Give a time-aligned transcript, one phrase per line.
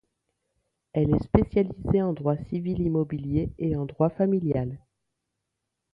[0.93, 4.83] Elle est spécialisée en droit civil immobilier et en droit familial.